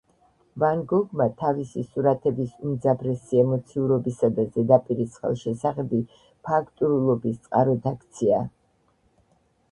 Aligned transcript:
ვან 0.61 0.79
გოგმა 0.91 1.25
თავისი 1.39 1.81
სურათების 1.89 2.53
უმძაფრესი 2.69 3.41
ემოციურობისა 3.41 4.29
და 4.39 4.45
ზედაპირის 4.55 5.19
ხელშესახები 5.25 5.99
ფაქტურულობის 6.49 7.37
წყაროდ 7.45 7.85
აქცია. 7.93 8.41